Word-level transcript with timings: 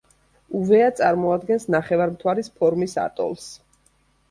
უვეა 0.59 0.87
წარმოადგენს 0.99 1.67
ნახევარმთვარის 1.77 2.51
ფორმის 2.59 2.99
ატოლს. 3.07 3.49